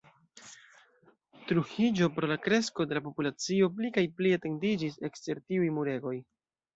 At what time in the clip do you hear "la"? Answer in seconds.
2.31-2.37, 2.99-3.03